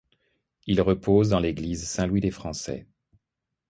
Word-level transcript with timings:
Il 0.65 0.81
repose 0.81 1.29
dans 1.29 1.39
l'église 1.39 1.87
Saint-Louis-des-Français. 1.87 2.87